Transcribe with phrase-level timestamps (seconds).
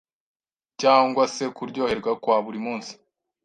[0.81, 2.91] cyangwa se kuryoherwa kwa buri muntu